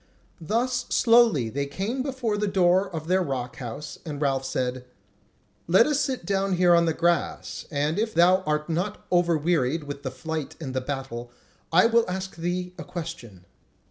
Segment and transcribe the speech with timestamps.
[0.41, 4.83] Thus slowly they came before the door of their rock house and Ralph said:
[5.67, 9.83] "Let us sit down here on the grass, and if thou art not over wearied
[9.83, 11.29] with the flight and the battle,
[11.71, 13.45] I will ask thee a question."